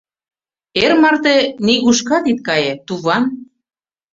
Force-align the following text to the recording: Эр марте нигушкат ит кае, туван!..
Эр 0.83 0.91
марте 1.01 1.35
нигушкат 1.65 2.25
ит 2.31 2.39
кае, 2.47 2.73
туван!.. 2.87 3.23